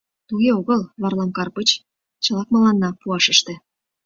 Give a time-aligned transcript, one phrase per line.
[0.27, 1.69] —Туге огыл, Варлам Карпыч,
[2.23, 3.53] чылак мыланна пуаш ыште.